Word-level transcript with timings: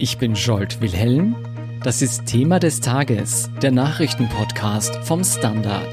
Ich 0.00 0.16
bin 0.16 0.34
Jolt 0.34 0.80
Wilhelm. 0.80 1.34
Das 1.82 2.02
ist 2.02 2.26
Thema 2.26 2.60
des 2.60 2.80
Tages, 2.80 3.50
der 3.60 3.72
Nachrichtenpodcast 3.72 4.94
vom 5.02 5.24
Standard. 5.24 5.88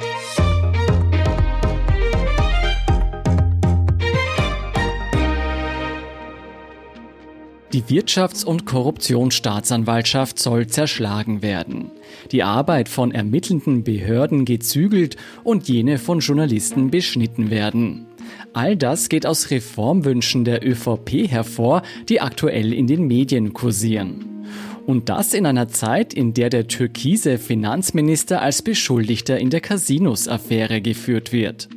Die 7.74 7.82
Wirtschafts- 7.82 8.46
und 8.46 8.68
Korruptionsstaatsanwaltschaft 8.68 10.38
soll 10.38 10.68
zerschlagen 10.68 11.42
werden. 11.42 11.90
Die 12.32 12.44
Arbeit 12.44 12.90
von 12.90 13.12
ermittelnden 13.12 13.84
Behörden 13.84 14.46
gezügelt 14.46 15.18
und 15.44 15.68
jene 15.68 15.98
von 15.98 16.20
Journalisten 16.20 16.92
beschnitten 16.92 17.50
werden. 17.50 18.06
All 18.54 18.76
das 18.76 19.10
geht 19.10 19.26
aus 19.26 19.52
Reformwünschen 19.52 20.46
der 20.46 20.66
ÖVP 20.66 21.30
hervor, 21.30 21.82
die 22.10 22.22
aktuell 22.22 22.74
in 22.74 22.88
den 22.88 23.08
Medien 23.08 23.54
kursieren. 23.54 24.46
Und 24.86 25.10
das 25.10 25.34
in 25.34 25.46
einer 25.46 25.68
Zeit, 25.68 26.14
in 26.14 26.34
der 26.34 26.50
der 26.50 26.68
türkise 26.68 27.38
Finanzminister 27.38 28.42
als 28.42 28.62
Beschuldigter 28.62 29.40
in 29.40 29.50
der 29.50 29.62
Casinos-Affäre 29.62 30.82
geführt 30.82 31.32
wird. 31.32 31.70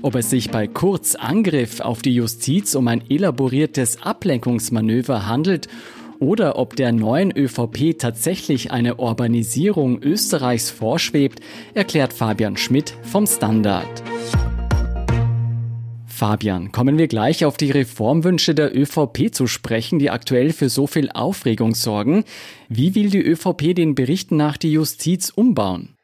Ob 0.00 0.14
es 0.16 0.30
sich 0.30 0.50
bei 0.50 0.66
Kurz 0.66 1.14
Angriff 1.14 1.80
auf 1.80 2.02
die 2.02 2.14
Justiz 2.14 2.74
um 2.74 2.88
ein 2.88 3.02
elaboriertes 3.08 4.02
Ablenkungsmanöver 4.02 5.26
handelt 5.26 5.68
oder 6.18 6.56
ob 6.56 6.76
der 6.76 6.92
neuen 6.92 7.36
ÖVP 7.36 7.98
tatsächlich 7.98 8.70
eine 8.70 8.96
Urbanisierung 8.96 10.00
Österreichs 10.02 10.70
vorschwebt, 10.70 11.40
erklärt 11.74 12.12
Fabian 12.12 12.56
Schmidt 12.56 12.94
vom 13.02 13.26
Standard. 13.26 14.02
Fabian, 16.22 16.70
kommen 16.70 16.98
wir 16.98 17.08
gleich 17.08 17.44
auf 17.44 17.56
die 17.56 17.72
Reformwünsche 17.72 18.54
der 18.54 18.78
ÖVP 18.78 19.34
zu 19.34 19.48
sprechen, 19.48 19.98
die 19.98 20.08
aktuell 20.08 20.52
für 20.52 20.68
so 20.68 20.86
viel 20.86 21.10
Aufregung 21.10 21.74
sorgen. 21.74 22.22
Wie 22.68 22.94
will 22.94 23.10
die 23.10 23.26
ÖVP 23.26 23.74
den 23.74 23.96
Berichten 23.96 24.36
nach 24.36 24.56
die 24.56 24.70
Justiz 24.72 25.30
umbauen? 25.30 25.96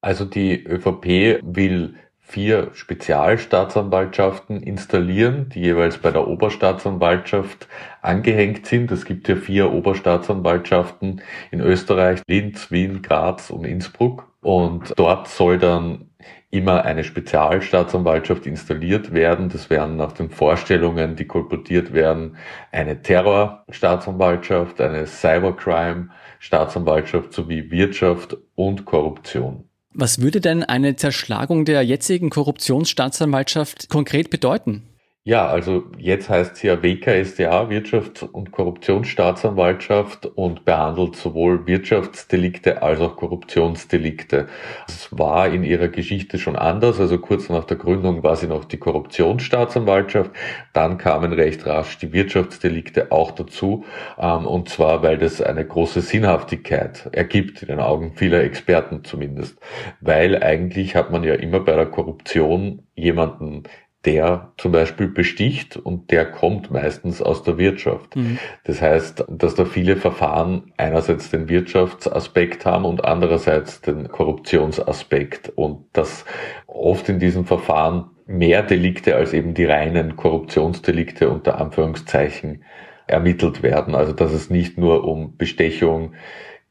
Also 0.00 0.26
die 0.26 0.64
ÖVP 0.64 1.40
will 1.42 1.96
vier 2.20 2.70
Spezialstaatsanwaltschaften 2.72 4.62
installieren, 4.62 5.48
die 5.48 5.62
jeweils 5.62 5.98
bei 5.98 6.12
der 6.12 6.28
Oberstaatsanwaltschaft 6.28 7.66
angehängt 8.00 8.66
sind. 8.66 8.92
Es 8.92 9.04
gibt 9.04 9.26
ja 9.26 9.34
vier 9.34 9.72
Oberstaatsanwaltschaften 9.72 11.20
in 11.50 11.60
Österreich, 11.60 12.20
Linz, 12.28 12.70
Wien, 12.70 13.02
Graz 13.02 13.50
und 13.50 13.64
Innsbruck. 13.64 14.33
Und 14.44 14.92
dort 14.96 15.26
soll 15.28 15.58
dann 15.58 16.10
immer 16.50 16.84
eine 16.84 17.02
Spezialstaatsanwaltschaft 17.02 18.46
installiert 18.46 19.14
werden. 19.14 19.48
Das 19.48 19.70
wären 19.70 19.96
nach 19.96 20.12
den 20.12 20.30
Vorstellungen, 20.30 21.16
die 21.16 21.24
kolportiert 21.24 21.92
werden, 21.94 22.36
eine 22.70 23.02
Terrorstaatsanwaltschaft, 23.02 24.82
eine 24.82 25.06
Cybercrime-Staatsanwaltschaft 25.06 27.32
sowie 27.32 27.70
Wirtschaft 27.70 28.36
und 28.54 28.84
Korruption. 28.84 29.64
Was 29.94 30.20
würde 30.20 30.42
denn 30.42 30.62
eine 30.62 30.96
Zerschlagung 30.96 31.64
der 31.64 31.80
jetzigen 31.82 32.28
Korruptionsstaatsanwaltschaft 32.28 33.88
konkret 33.88 34.28
bedeuten? 34.28 34.82
Ja, 35.26 35.46
also 35.46 35.84
jetzt 35.96 36.28
heißt 36.28 36.56
sie 36.56 36.66
ja 36.66 36.82
WKSDA, 36.82 37.70
Wirtschafts- 37.70 38.22
und 38.22 38.52
Korruptionsstaatsanwaltschaft 38.52 40.26
und 40.26 40.66
behandelt 40.66 41.16
sowohl 41.16 41.66
Wirtschaftsdelikte 41.66 42.82
als 42.82 43.00
auch 43.00 43.16
Korruptionsdelikte. 43.16 44.48
Es 44.86 45.08
war 45.10 45.48
in 45.48 45.64
ihrer 45.64 45.88
Geschichte 45.88 46.36
schon 46.36 46.56
anders, 46.56 47.00
also 47.00 47.16
kurz 47.18 47.48
nach 47.48 47.64
der 47.64 47.78
Gründung 47.78 48.22
war 48.22 48.36
sie 48.36 48.48
noch 48.48 48.66
die 48.66 48.76
Korruptionsstaatsanwaltschaft, 48.76 50.30
dann 50.74 50.98
kamen 50.98 51.32
recht 51.32 51.64
rasch 51.64 51.96
die 51.96 52.12
Wirtschaftsdelikte 52.12 53.10
auch 53.10 53.30
dazu, 53.30 53.86
ähm, 54.18 54.46
und 54.46 54.68
zwar 54.68 55.02
weil 55.02 55.16
das 55.16 55.40
eine 55.40 55.64
große 55.64 56.02
Sinnhaftigkeit 56.02 57.08
ergibt, 57.12 57.62
in 57.62 57.68
den 57.68 57.80
Augen 57.80 58.12
vieler 58.14 58.42
Experten 58.42 59.04
zumindest, 59.04 59.58
weil 60.02 60.42
eigentlich 60.42 60.94
hat 60.94 61.10
man 61.10 61.24
ja 61.24 61.32
immer 61.32 61.60
bei 61.60 61.74
der 61.76 61.86
Korruption 61.86 62.82
jemanden 62.94 63.64
der 64.04 64.52
zum 64.58 64.72
Beispiel 64.72 65.08
besticht 65.08 65.76
und 65.76 66.10
der 66.10 66.30
kommt 66.30 66.70
meistens 66.70 67.22
aus 67.22 67.42
der 67.42 67.58
Wirtschaft. 67.58 68.16
Mhm. 68.16 68.38
Das 68.64 68.82
heißt, 68.82 69.24
dass 69.28 69.54
da 69.54 69.64
viele 69.64 69.96
Verfahren 69.96 70.72
einerseits 70.76 71.30
den 71.30 71.48
Wirtschaftsaspekt 71.48 72.66
haben 72.66 72.84
und 72.84 73.04
andererseits 73.04 73.80
den 73.80 74.08
Korruptionsaspekt 74.08 75.50
und 75.50 75.86
dass 75.92 76.24
oft 76.66 77.08
in 77.08 77.18
diesen 77.18 77.46
Verfahren 77.46 78.10
mehr 78.26 78.62
Delikte 78.62 79.16
als 79.16 79.32
eben 79.32 79.54
die 79.54 79.64
reinen 79.64 80.16
Korruptionsdelikte 80.16 81.28
unter 81.28 81.60
Anführungszeichen 81.60 82.64
ermittelt 83.06 83.62
werden. 83.62 83.94
Also 83.94 84.12
dass 84.12 84.32
es 84.32 84.50
nicht 84.50 84.78
nur 84.78 85.04
um 85.04 85.36
Bestechung, 85.36 86.14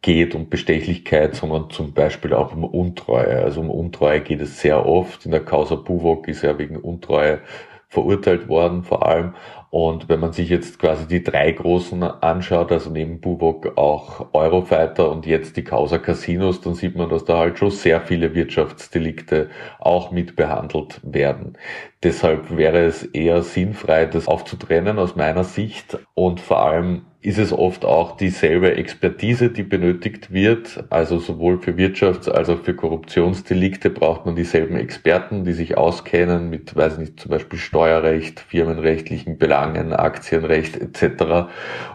geht 0.03 0.35
um 0.35 0.49
Bestechlichkeit, 0.49 1.33
sondern 1.33 1.71
zum 1.71 1.93
Beispiel 1.93 2.33
auch 2.33 2.53
um 2.53 2.65
Untreue. 2.65 3.41
Also 3.41 3.61
um 3.61 3.71
Untreue 3.71 4.21
geht 4.21 4.41
es 4.41 4.59
sehr 4.59 4.85
oft. 4.85 5.25
In 5.25 5.31
der 5.31 5.43
Causa 5.43 5.75
Buwok 5.75 6.27
ist 6.27 6.43
er 6.43 6.59
wegen 6.59 6.75
Untreue 6.75 7.39
verurteilt 7.87 8.47
worden, 8.47 8.83
vor 8.83 9.07
allem. 9.07 9.33
Und 9.73 10.07
wenn 10.07 10.19
man 10.19 10.33
sich 10.33 10.49
jetzt 10.49 10.77
quasi 10.77 11.07
die 11.07 11.23
drei 11.23 11.51
großen 11.51 12.03
anschaut, 12.03 12.71
also 12.71 12.91
neben 12.91 13.19
Buwok 13.19 13.75
auch 13.75 14.27
Eurofighter 14.31 15.09
und 15.09 15.25
jetzt 15.25 15.57
die 15.57 15.63
Causa 15.63 15.97
Casinos, 15.97 16.61
dann 16.61 16.75
sieht 16.75 16.95
man, 16.95 17.09
dass 17.09 17.25
da 17.25 17.39
halt 17.39 17.57
schon 17.57 17.71
sehr 17.71 17.99
viele 17.99 18.35
Wirtschaftsdelikte 18.35 19.49
auch 19.79 20.11
mit 20.11 20.35
behandelt 20.35 21.01
werden. 21.01 21.57
Deshalb 22.03 22.55
wäre 22.55 22.85
es 22.85 23.01
eher 23.03 23.41
sinnfrei, 23.41 24.05
das 24.05 24.27
aufzutrennen 24.27 24.99
aus 24.99 25.15
meiner 25.15 25.43
Sicht 25.43 25.97
und 26.13 26.39
vor 26.39 26.59
allem 26.59 27.05
ist 27.23 27.37
es 27.39 27.53
oft 27.53 27.85
auch 27.85 28.17
dieselbe 28.17 28.75
Expertise, 28.75 29.49
die 29.49 29.63
benötigt 29.63 30.33
wird. 30.33 30.83
Also 30.89 31.19
sowohl 31.19 31.57
für 31.57 31.71
Wirtschafts- 31.71 32.29
als 32.29 32.49
auch 32.49 32.59
für 32.59 32.75
Korruptionsdelikte 32.75 33.89
braucht 33.89 34.25
man 34.25 34.35
dieselben 34.35 34.75
Experten, 34.75 35.45
die 35.45 35.53
sich 35.53 35.77
auskennen 35.77 36.49
mit, 36.49 36.75
weiß 36.75 36.97
nicht, 36.97 37.21
zum 37.21 37.31
Beispiel 37.31 37.57
Steuerrecht, 37.57 38.41
firmenrechtlichen 38.41 39.37
Belangen, 39.37 39.62
Aktienrecht 39.99 40.77
etc. 40.77 41.49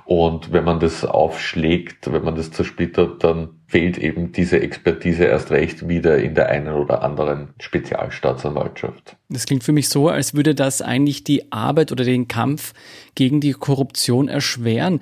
Und 0.05 0.53
wenn 0.53 0.65
man 0.65 0.81
das 0.81 1.05
aufschlägt, 1.05 2.13
wenn 2.13 2.25
man 2.25 2.35
das 2.35 2.51
zersplittert, 2.51 3.23
dann 3.23 3.51
fehlt 3.67 3.99
eben 3.99 4.33
diese 4.33 4.61
Expertise 4.61 5.25
erst 5.25 5.51
recht 5.51 5.89
wieder 5.89 6.19
in 6.19 6.35
der 6.35 6.49
einen 6.49 6.73
oder 6.75 7.03
anderen 7.03 7.51
Spezialstaatsanwaltschaft. 7.61 9.17
Das 9.29 9.45
klingt 9.45 9.65
für 9.65 9.73
mich 9.73 9.89
so, 9.89 10.09
als 10.09 10.35
würde 10.35 10.55
das 10.55 10.81
eigentlich 10.81 11.25
die 11.25 11.53
Arbeit 11.53 11.93
oder 11.93 12.05
den 12.05 12.29
Kampf 12.29 12.73
gegen 13.15 13.41
die 13.41 13.53
Korruption 13.53 14.29
erschweren. 14.29 15.01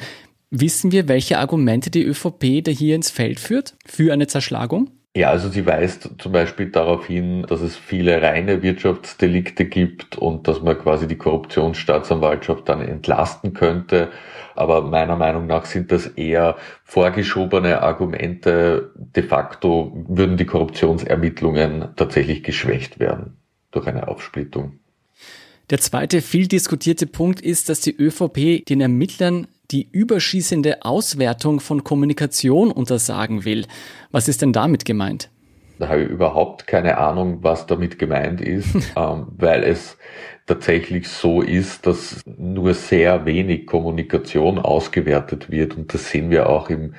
Wissen 0.51 0.93
wir, 0.93 1.09
welche 1.09 1.39
Argumente 1.39 1.91
die 1.91 2.05
ÖVP 2.05 2.65
da 2.65 2.71
hier 2.71 2.97
ins 2.97 3.11
Feld 3.11 3.41
führt 3.41 3.75
für 3.85 4.13
eine 4.13 4.27
Zerschlagung? 4.27 4.91
Ja, 5.17 5.31
also 5.31 5.49
sie 5.49 5.65
weist 5.65 6.11
zum 6.19 6.33
Beispiel 6.33 6.67
darauf 6.67 7.07
hin, 7.07 7.47
dass 7.49 7.63
es 7.63 7.75
viele 7.75 8.21
reine 8.21 8.61
Wirtschaftsdelikte 8.61 9.65
gibt 9.65 10.19
und 10.19 10.47
dass 10.47 10.61
man 10.61 10.79
quasi 10.79 11.09
die 11.09 11.17
Korruptionsstaatsanwaltschaft 11.17 12.69
dann 12.69 12.83
entlasten 12.83 13.55
könnte. 13.55 14.11
Aber 14.57 14.83
meiner 14.83 15.17
Meinung 15.17 15.47
nach 15.47 15.65
sind 15.65 15.91
das 15.91 16.07
eher 16.07 16.57
vorgeschobene 16.85 17.81
Argumente. 17.81 18.91
De 18.95 19.23
facto 19.23 19.91
würden 20.07 20.37
die 20.37 20.45
Korruptionsermittlungen 20.45 21.95
tatsächlich 21.97 22.43
geschwächt 22.43 23.01
werden 23.01 23.39
durch 23.71 23.87
eine 23.87 24.09
Aufsplittung. 24.09 24.81
Der 25.71 25.79
zweite 25.79 26.21
viel 26.21 26.47
diskutierte 26.47 27.07
Punkt 27.07 27.41
ist, 27.41 27.71
dass 27.71 27.81
die 27.81 27.97
ÖVP 27.97 28.67
den 28.67 28.83
Ermittlern 28.83 29.47
die 29.71 29.89
überschießende 29.91 30.85
Auswertung 30.85 31.61
von 31.61 31.85
Kommunikation 31.85 32.71
untersagen 32.71 33.45
will. 33.45 33.67
Was 34.11 34.29
ist 34.29 34.43
denn 34.43 34.53
damit 34.53 34.85
gemeint? 34.85 35.31
Da 35.79 35.89
habe 35.89 36.03
ich 36.05 36.09
überhaupt 36.09 36.67
keine 36.67 36.97
Ahnung, 36.99 37.39
was 37.43 37.67
damit 37.67 37.99
gemeint 37.99 38.41
ist, 38.41 38.75
ähm, 38.97 39.27
weil 39.37 39.63
es 39.63 39.99
tatsächlich 40.47 41.09
so 41.09 41.43
ist, 41.43 41.87
dass 41.87 42.23
nur 42.25 42.73
sehr 42.75 43.27
wenig 43.27 43.67
Kommunikation 43.67 44.59
ausgewertet 44.59 45.51
wird 45.51 45.77
und 45.77 45.93
das 45.93 46.11
sehen 46.11 46.31
wir 46.31 46.49
auch 46.49 46.71
im, 46.71 46.95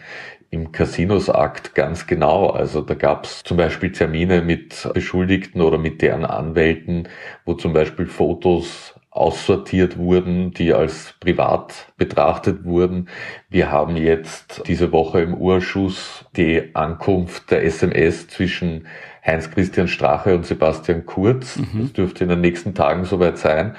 im 0.49 0.71
Casinos-Akt 0.71 1.73
ganz 1.73 2.07
genau. 2.07 2.49
Also 2.49 2.81
da 2.81 2.93
gab 2.93 3.25
es 3.25 3.43
zum 3.43 3.57
Beispiel 3.57 3.91
Termine 3.91 4.41
mit 4.41 4.89
Beschuldigten 4.93 5.61
oder 5.61 5.77
mit 5.77 6.01
deren 6.01 6.25
Anwälten, 6.25 7.07
wo 7.45 7.53
zum 7.53 7.73
Beispiel 7.73 8.05
Fotos 8.05 8.96
aussortiert 9.17 9.97
wurden, 9.97 10.51
die 10.51 10.73
als 10.73 11.15
privat 11.19 11.91
betrachtet 11.97 12.63
wurden. 12.63 13.09
Wir 13.49 13.71
haben 13.71 13.97
jetzt 13.97 14.63
diese 14.67 14.91
Woche 14.91 15.21
im 15.21 15.33
Urschuss 15.33 16.25
die 16.35 16.75
Ankunft 16.75 17.51
der 17.51 17.63
SMS 17.63 18.27
zwischen 18.27 18.87
Heinz-Christian 19.25 19.87
Strache 19.87 20.35
und 20.35 20.45
Sebastian 20.45 21.05
Kurz. 21.05 21.57
Mhm. 21.57 21.81
Das 21.81 21.93
dürfte 21.93 22.23
in 22.23 22.29
den 22.29 22.41
nächsten 22.41 22.73
Tagen 22.73 23.03
soweit 23.05 23.37
sein. 23.37 23.75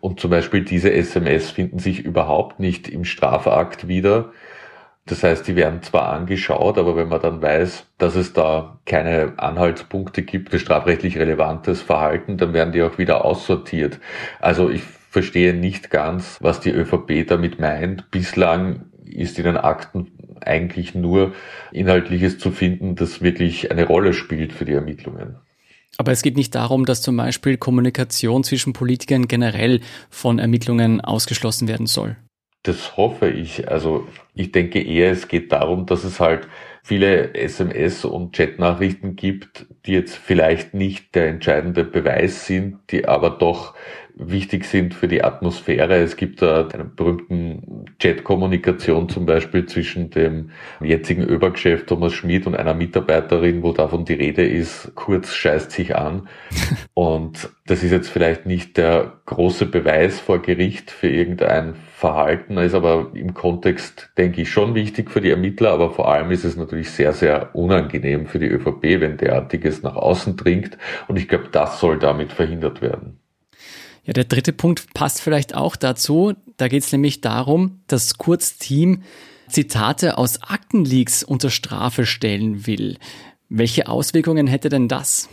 Und 0.00 0.20
zum 0.20 0.30
Beispiel 0.30 0.64
diese 0.64 0.92
SMS 0.92 1.50
finden 1.50 1.78
sich 1.78 2.04
überhaupt 2.04 2.60
nicht 2.60 2.88
im 2.88 3.04
Strafakt 3.04 3.88
wieder. 3.88 4.32
Das 5.06 5.24
heißt, 5.24 5.46
die 5.48 5.56
werden 5.56 5.82
zwar 5.82 6.12
angeschaut, 6.12 6.78
aber 6.78 6.94
wenn 6.96 7.08
man 7.08 7.20
dann 7.20 7.42
weiß, 7.42 7.86
dass 7.98 8.14
es 8.14 8.32
da 8.32 8.78
keine 8.86 9.32
Anhaltspunkte 9.36 10.22
gibt 10.22 10.50
für 10.50 10.60
strafrechtlich 10.60 11.18
relevantes 11.18 11.82
Verhalten, 11.82 12.36
dann 12.36 12.52
werden 12.52 12.72
die 12.72 12.82
auch 12.82 12.98
wieder 12.98 13.24
aussortiert. 13.24 13.98
Also 14.40 14.70
ich 14.70 14.82
verstehe 14.82 15.54
nicht 15.54 15.90
ganz, 15.90 16.38
was 16.40 16.60
die 16.60 16.70
ÖVP 16.70 17.26
damit 17.26 17.58
meint. 17.58 18.10
Bislang 18.12 18.86
ist 19.04 19.38
in 19.38 19.44
den 19.44 19.56
Akten 19.56 20.12
eigentlich 20.40 20.94
nur 20.94 21.32
Inhaltliches 21.72 22.38
zu 22.38 22.50
finden, 22.50 22.94
das 22.94 23.22
wirklich 23.22 23.70
eine 23.70 23.86
Rolle 23.86 24.14
spielt 24.14 24.52
für 24.52 24.64
die 24.64 24.72
Ermittlungen. 24.72 25.36
Aber 25.98 26.12
es 26.12 26.22
geht 26.22 26.36
nicht 26.36 26.54
darum, 26.54 26.86
dass 26.86 27.02
zum 27.02 27.16
Beispiel 27.16 27.56
Kommunikation 27.58 28.44
zwischen 28.44 28.72
Politikern 28.72 29.28
generell 29.28 29.80
von 30.08 30.38
Ermittlungen 30.38 31.00
ausgeschlossen 31.00 31.68
werden 31.68 31.86
soll. 31.86 32.16
Das 32.64 32.96
hoffe 32.96 33.28
ich. 33.28 33.68
Also 33.68 34.06
ich 34.34 34.52
denke 34.52 34.80
eher, 34.80 35.10
es 35.10 35.26
geht 35.26 35.50
darum, 35.50 35.86
dass 35.86 36.04
es 36.04 36.20
halt 36.20 36.46
viele 36.82 37.34
SMS 37.34 38.04
und 38.04 38.36
Chatnachrichten 38.36 39.16
gibt, 39.16 39.66
die 39.86 39.92
jetzt 39.92 40.16
vielleicht 40.16 40.72
nicht 40.72 41.14
der 41.14 41.28
entscheidende 41.28 41.84
Beweis 41.84 42.46
sind, 42.46 42.78
die 42.90 43.06
aber 43.06 43.30
doch 43.30 43.74
wichtig 44.14 44.64
sind 44.64 44.94
für 44.94 45.08
die 45.08 45.24
Atmosphäre. 45.24 45.96
Es 45.96 46.16
gibt 46.16 46.42
da 46.42 46.68
einen 46.68 46.94
berühmten 46.94 47.86
Chat-Kommunikation 47.98 49.08
zum 49.08 49.26
Beispiel 49.26 49.66
zwischen 49.66 50.10
dem 50.10 50.50
jetzigen 50.80 51.22
Öbergeschäft 51.22 51.86
Thomas 51.86 52.12
Schmid 52.12 52.46
und 52.46 52.54
einer 52.54 52.74
Mitarbeiterin, 52.74 53.62
wo 53.62 53.72
davon 53.72 54.04
die 54.04 54.14
Rede 54.14 54.46
ist, 54.46 54.92
kurz 54.94 55.34
scheißt 55.34 55.70
sich 55.70 55.96
an. 55.96 56.28
und 56.94 57.50
das 57.66 57.82
ist 57.82 57.92
jetzt 57.92 58.08
vielleicht 58.08 58.46
nicht 58.46 58.76
der 58.76 59.20
große 59.26 59.66
Beweis 59.66 60.20
vor 60.20 60.42
Gericht 60.42 60.90
für 60.90 61.08
irgendein 61.08 61.74
Verhalten, 61.94 62.58
ist 62.58 62.74
aber 62.74 63.12
im 63.14 63.32
Kontext, 63.32 64.10
denke 64.18 64.42
ich, 64.42 64.50
schon 64.50 64.74
wichtig 64.74 65.10
für 65.10 65.20
die 65.20 65.30
Ermittler, 65.30 65.70
aber 65.70 65.90
vor 65.92 66.10
allem 66.10 66.32
ist 66.32 66.44
es 66.44 66.56
natürlich 66.56 66.90
sehr, 66.90 67.12
sehr 67.12 67.54
unangenehm 67.54 68.26
für 68.26 68.40
die 68.40 68.48
ÖVP, 68.48 69.00
wenn 69.00 69.16
derartiges 69.16 69.82
nach 69.82 69.94
außen 69.94 70.36
dringt. 70.36 70.76
Und 71.06 71.16
ich 71.16 71.28
glaube, 71.28 71.48
das 71.52 71.78
soll 71.78 72.00
damit 72.00 72.32
verhindert 72.32 72.82
werden. 72.82 73.21
Ja, 74.04 74.12
der 74.12 74.24
dritte 74.24 74.52
Punkt 74.52 74.94
passt 74.94 75.20
vielleicht 75.20 75.54
auch 75.54 75.76
dazu. 75.76 76.34
Da 76.56 76.68
geht 76.68 76.82
es 76.82 76.90
nämlich 76.90 77.20
darum, 77.20 77.82
dass 77.86 78.18
Kurz 78.18 78.58
Team 78.58 79.02
Zitate 79.48 80.18
aus 80.18 80.42
Aktenleaks 80.42 81.22
unter 81.22 81.50
Strafe 81.50 82.04
stellen 82.04 82.66
will. 82.66 82.96
Welche 83.48 83.86
Auswirkungen 83.86 84.46
hätte 84.46 84.70
denn 84.70 84.88
das? 84.88 85.28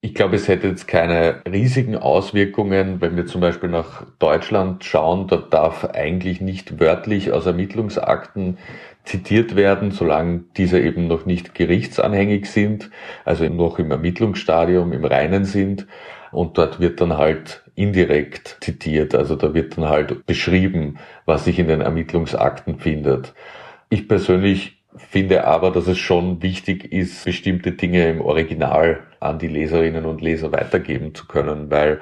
Ich 0.00 0.14
glaube, 0.14 0.36
es 0.36 0.46
hätte 0.46 0.68
jetzt 0.68 0.86
keine 0.86 1.42
riesigen 1.50 1.96
Auswirkungen, 1.96 3.00
wenn 3.00 3.16
wir 3.16 3.26
zum 3.26 3.40
Beispiel 3.40 3.68
nach 3.68 4.06
Deutschland 4.20 4.84
schauen. 4.84 5.26
Da 5.26 5.38
darf 5.38 5.84
eigentlich 5.84 6.40
nicht 6.40 6.78
wörtlich 6.78 7.32
aus 7.32 7.46
Ermittlungsakten 7.46 8.58
zitiert 9.02 9.56
werden, 9.56 9.90
solange 9.90 10.44
diese 10.56 10.78
eben 10.78 11.08
noch 11.08 11.26
nicht 11.26 11.54
gerichtsanhängig 11.54 12.46
sind, 12.48 12.90
also 13.24 13.48
noch 13.48 13.80
im 13.80 13.90
Ermittlungsstadium, 13.90 14.92
im 14.92 15.04
Reinen 15.04 15.44
sind. 15.44 15.88
Und 16.30 16.58
dort 16.58 16.78
wird 16.78 17.00
dann 17.00 17.16
halt 17.16 17.64
indirekt 17.78 18.58
zitiert. 18.60 19.14
Also 19.14 19.36
da 19.36 19.54
wird 19.54 19.76
dann 19.76 19.88
halt 19.88 20.26
beschrieben, 20.26 20.98
was 21.24 21.44
sich 21.44 21.58
in 21.58 21.68
den 21.68 21.80
Ermittlungsakten 21.80 22.78
findet. 22.78 23.34
Ich 23.88 24.08
persönlich 24.08 24.82
finde 24.96 25.44
aber, 25.44 25.70
dass 25.70 25.86
es 25.86 25.98
schon 25.98 26.42
wichtig 26.42 26.92
ist, 26.92 27.24
bestimmte 27.24 27.72
Dinge 27.72 28.08
im 28.08 28.20
Original 28.20 29.00
an 29.20 29.38
die 29.38 29.48
Leserinnen 29.48 30.04
und 30.04 30.20
Leser 30.20 30.52
weitergeben 30.52 31.14
zu 31.14 31.26
können, 31.26 31.70
weil 31.70 32.00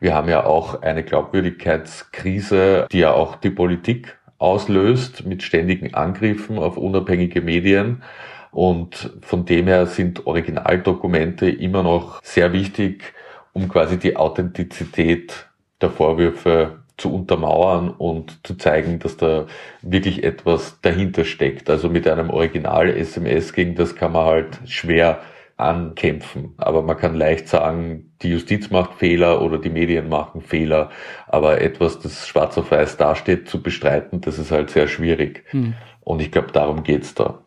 wir 0.00 0.14
haben 0.14 0.28
ja 0.28 0.44
auch 0.44 0.82
eine 0.82 1.02
Glaubwürdigkeitskrise, 1.02 2.86
die 2.92 2.98
ja 2.98 3.12
auch 3.12 3.36
die 3.36 3.50
Politik 3.50 4.18
auslöst 4.38 5.24
mit 5.24 5.42
ständigen 5.42 5.94
Angriffen 5.94 6.58
auf 6.58 6.76
unabhängige 6.76 7.40
Medien. 7.40 8.02
Und 8.50 9.12
von 9.22 9.46
dem 9.46 9.66
her 9.66 9.86
sind 9.86 10.26
Originaldokumente 10.26 11.48
immer 11.48 11.82
noch 11.82 12.22
sehr 12.22 12.52
wichtig, 12.52 13.14
um 13.54 13.68
quasi 13.68 13.98
die 13.98 14.16
Authentizität 14.16 15.48
der 15.80 15.88
Vorwürfe 15.88 16.80
zu 16.96 17.12
untermauern 17.12 17.90
und 17.90 18.46
zu 18.46 18.54
zeigen, 18.56 18.98
dass 18.98 19.16
da 19.16 19.46
wirklich 19.82 20.22
etwas 20.22 20.80
dahinter 20.82 21.24
steckt. 21.24 21.68
Also 21.70 21.88
mit 21.88 22.06
einem 22.06 22.30
Original-SMS 22.30 23.52
gegen 23.52 23.74
das 23.74 23.96
kann 23.96 24.12
man 24.12 24.26
halt 24.26 24.60
schwer 24.66 25.20
ankämpfen. 25.56 26.54
Aber 26.56 26.82
man 26.82 26.96
kann 26.96 27.14
leicht 27.14 27.48
sagen, 27.48 28.12
die 28.22 28.30
Justiz 28.30 28.70
macht 28.70 28.94
Fehler 28.94 29.40
oder 29.40 29.58
die 29.58 29.70
Medien 29.70 30.08
machen 30.08 30.40
Fehler. 30.40 30.90
Aber 31.26 31.60
etwas, 31.60 32.00
das 32.00 32.26
schwarz 32.26 32.58
auf 32.58 32.70
weiß 32.70 32.96
dasteht, 32.96 33.48
zu 33.48 33.62
bestreiten, 33.62 34.20
das 34.20 34.38
ist 34.38 34.50
halt 34.50 34.70
sehr 34.70 34.88
schwierig. 34.88 35.44
Hm. 35.50 35.74
Und 36.00 36.20
ich 36.20 36.30
glaube, 36.30 36.52
darum 36.52 36.82
geht's 36.82 37.14
da. 37.14 37.43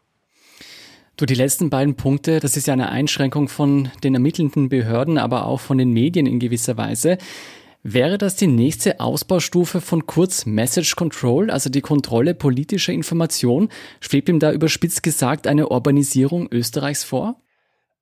Du, 1.17 1.25
die 1.25 1.33
letzten 1.33 1.71
beiden 1.71 1.95
Punkte, 1.95 2.39
das 2.39 2.57
ist 2.57 2.67
ja 2.67 2.73
eine 2.73 2.89
Einschränkung 2.89 3.49
von 3.49 3.89
den 4.03 4.13
ermittelnden 4.13 4.69
Behörden, 4.69 5.17
aber 5.17 5.47
auch 5.47 5.59
von 5.59 5.79
den 5.79 5.89
Medien 5.89 6.27
in 6.27 6.37
gewisser 6.37 6.77
Weise. 6.77 7.17
Wäre 7.81 8.19
das 8.19 8.35
die 8.35 8.45
nächste 8.45 8.99
Ausbaustufe 8.99 9.81
von 9.81 10.05
Kurz 10.05 10.45
Message 10.45 10.95
Control, 10.95 11.49
also 11.49 11.71
die 11.71 11.81
Kontrolle 11.81 12.35
politischer 12.35 12.93
Information? 12.93 13.69
Schwebt 13.99 14.29
ihm 14.29 14.37
da 14.37 14.51
überspitzt 14.51 15.01
gesagt 15.01 15.47
eine 15.47 15.69
Urbanisierung 15.69 16.49
Österreichs 16.51 17.03
vor? 17.03 17.41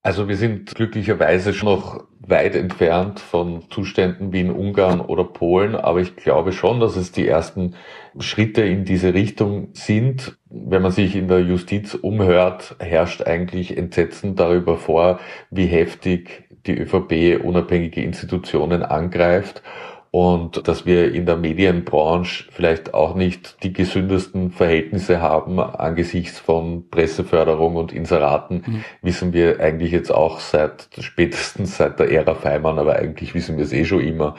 Also 0.06 0.28
wir 0.28 0.38
sind 0.38 0.76
glücklicherweise 0.76 1.52
schon 1.52 1.70
noch 1.70 2.04
weit 2.20 2.54
entfernt 2.54 3.20
von 3.20 3.64
Zuständen 3.72 4.32
wie 4.32 4.42
in 4.42 4.52
Ungarn 4.52 5.02
oder 5.02 5.24
Polen, 5.24 5.74
aber 5.76 6.00
ich 6.00 6.16
glaube 6.16 6.52
schon, 6.52 6.80
dass 6.80 6.96
es 6.96 7.12
die 7.12 7.28
ersten 7.28 7.74
Schritte 8.20 8.62
in 8.62 8.86
diese 8.86 9.16
Richtung 9.16 9.70
sind. 9.74 10.38
Wenn 10.48 10.84
man 10.84 10.92
sich 10.92 11.16
in 11.16 11.28
der 11.28 11.40
Justiz 11.40 11.96
umhört, 11.96 12.76
herrscht 12.78 13.24
eigentlich 13.24 13.76
Entsetzen 13.76 14.36
darüber 14.36 14.78
vor, 14.78 15.20
wie 15.50 15.66
heftig 15.66 16.50
die 16.68 16.78
ÖVP 16.78 17.44
unabhängige 17.44 18.04
Institutionen 18.04 18.84
angreift 18.84 19.64
und 20.16 20.70
dass 20.70 20.86
wir 20.86 21.14
in 21.14 21.26
der 21.26 21.36
Medienbranche 21.36 22.46
vielleicht 22.50 22.94
auch 22.94 23.16
nicht 23.16 23.62
die 23.64 23.74
gesündesten 23.74 24.50
Verhältnisse 24.50 25.20
haben 25.20 25.60
angesichts 25.60 26.40
von 26.40 26.90
Presseförderung 26.90 27.76
und 27.76 27.92
Inseraten, 27.92 28.64
mhm. 28.66 28.86
wissen 29.02 29.34
wir 29.34 29.60
eigentlich 29.60 29.92
jetzt 29.92 30.12
auch 30.12 30.40
seit 30.40 30.88
spätestens 31.00 31.76
seit 31.76 32.00
der 32.00 32.10
Ära 32.14 32.34
Feimann, 32.34 32.80
aber 32.80 32.96
eigentlich 32.96 33.36
wissen 33.36 33.58
wir 33.58 33.66
es 33.66 33.74
eh 33.74 33.84
schon 33.84 34.00
immer. 34.00 34.36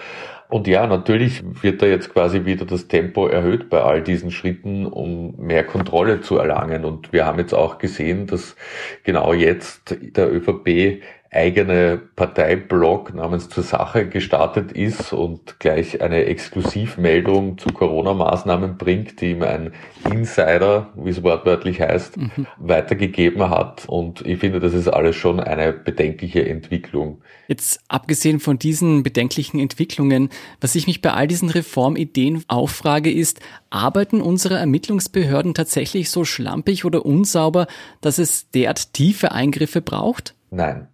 Und 0.49 0.67
ja, 0.67 0.87
natürlich 0.87 1.43
wird 1.63 1.83
da 1.83 1.87
jetzt 1.87 2.11
quasi 2.11 2.47
wieder 2.47 2.65
das 2.65 2.89
Tempo 2.89 3.27
erhöht 3.27 3.69
bei 3.69 3.83
all 3.83 4.01
diesen 4.01 4.31
Schritten, 4.31 4.87
um 4.87 5.35
mehr 5.37 5.65
Kontrolle 5.65 6.23
zu 6.23 6.39
erlangen. 6.39 6.85
Und 6.87 7.13
wir 7.13 7.27
haben 7.27 7.39
jetzt 7.39 7.53
auch 7.53 7.79
gesehen, 7.79 8.27
dass 8.27 8.55
genau 9.03 9.33
jetzt 9.33 9.95
der 10.01 10.33
ÖVP 10.33 11.03
eigene 11.31 12.01
Parteiblog 12.17 13.15
namens 13.15 13.49
zur 13.49 13.63
Sache 13.63 14.09
gestartet 14.09 14.73
ist 14.73 15.13
und 15.13 15.59
gleich 15.59 16.01
eine 16.01 16.25
Exklusivmeldung 16.25 17.59
zu 17.59 17.71
Corona-Maßnahmen 17.71 18.79
bringt, 18.79 19.21
die 19.21 19.33
ihm 19.33 19.43
ein 19.43 19.73
Insider, 20.11 20.93
wie 20.95 21.11
es 21.11 21.23
wortwörtlich 21.23 21.81
heißt, 21.81 22.17
mhm. 22.17 22.47
weitergegeben 22.59 23.51
hat. 23.51 23.85
Und 23.87 24.25
ich 24.25 24.39
finde, 24.39 24.61
das 24.61 24.73
ist 24.73 24.89
alles 24.89 25.17
schon 25.17 25.41
eine 25.41 25.73
bedenkliche 25.73 26.47
Entwicklung. 26.49 27.23
Jetzt 27.49 27.81
abgesehen 27.89 28.41
von 28.41 28.59
diesen 28.59 29.03
bedenklichen 29.03 29.61
Entwicklungen, 29.61 30.31
was 30.61 30.75
ich 30.75 30.87
mich 30.87 31.03
bei 31.03 31.13
all 31.13 31.27
diesen 31.27 31.51
Reformideen 31.51 32.45
auffrage, 32.49 33.11
ist, 33.11 33.41
arbeiten 33.71 34.21
unsere 34.21 34.57
Ermittlungsbehörden 34.57 35.55
tatsächlich 35.55 36.11
so 36.11 36.25
schlampig 36.25 36.85
oder 36.85 37.05
unsauber, 37.05 37.67
dass 38.01 38.19
es 38.19 38.51
derart 38.51 38.93
tiefe 38.93 39.33
Eingriffe 39.33 39.81
braucht? 39.81 40.35
Nein 40.51 40.89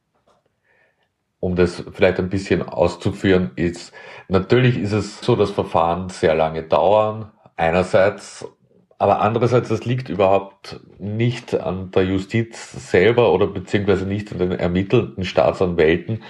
um 1.43 1.57
das 1.57 1.83
vielleicht 1.93 2.21
ein 2.21 2.29
bisschen 2.29 2.63
auszuführen, 2.63 3.51
ist, 3.57 3.93
natürlich 4.29 4.79
ist 4.79 4.93
es 4.93 5.21
so, 5.21 5.35
dass 5.35 5.51
Verfahren 5.51 6.09
sehr 6.09 6.37
lange 6.37 6.63
dauern. 6.63 7.33
Einerseits, 7.57 8.47
aber 8.97 9.21
andererseits, 9.21 9.69
das 9.69 9.85
liegt 9.85 10.09
überhaupt 10.09 10.79
nicht 11.01 11.53
an 11.61 11.91
der 11.91 12.05
Justiz 12.05 12.91
selber 12.91 13.33
oder 13.33 13.49
beziehungsweise 13.49 14.07
nicht 14.07 14.31
an 14.31 14.39
den 14.39 14.53
ermittelnden 14.53 15.25
Staatsanwälten, 15.25 16.23